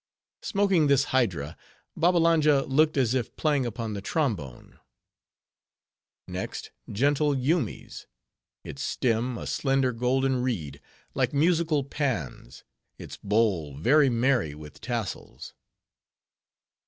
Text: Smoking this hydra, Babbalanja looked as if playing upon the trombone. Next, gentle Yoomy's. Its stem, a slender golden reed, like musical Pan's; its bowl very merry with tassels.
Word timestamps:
Smoking 0.41 0.87
this 0.87 1.03
hydra, 1.13 1.55
Babbalanja 1.95 2.63
looked 2.65 2.97
as 2.97 3.13
if 3.13 3.35
playing 3.35 3.67
upon 3.67 3.93
the 3.93 4.01
trombone. 4.01 4.79
Next, 6.27 6.71
gentle 6.91 7.35
Yoomy's. 7.37 8.07
Its 8.63 8.81
stem, 8.81 9.37
a 9.37 9.45
slender 9.45 9.91
golden 9.91 10.41
reed, 10.41 10.81
like 11.13 11.33
musical 11.33 11.83
Pan's; 11.83 12.63
its 12.97 13.17
bowl 13.17 13.75
very 13.77 14.09
merry 14.09 14.55
with 14.55 14.81
tassels. 14.81 15.53